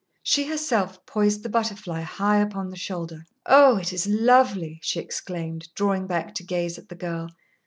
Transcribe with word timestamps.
She 0.23 0.47
herself 0.47 1.05
poised 1.05 1.43
the 1.43 1.49
butterfly 1.49 2.01
high 2.01 2.37
upon 2.41 2.69
the 2.71 2.75
shoulder. 2.75 3.27
"Oh, 3.45 3.77
it 3.77 3.93
is 3.93 4.07
lovely!" 4.07 4.79
she 4.81 4.99
exclaimed, 4.99 5.67
drawing 5.75 6.07
back 6.07 6.33
to 6.33 6.43
gaze 6.43 6.79
at 6.79 6.89
the 6.89 6.95
girl. 6.95 7.29